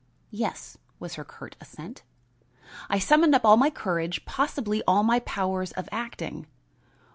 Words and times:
"Yes," 0.31 0.79
was 0.99 1.13
her 1.13 1.23
curt 1.23 1.55
assent. 1.61 2.01
I 2.89 2.97
summoned 2.97 3.35
up 3.35 3.45
all 3.45 3.55
my 3.55 3.69
courage, 3.69 4.25
possibly 4.25 4.81
all 4.87 5.03
my 5.03 5.19
powers 5.19 5.73
of 5.73 5.87
acting. 5.91 6.47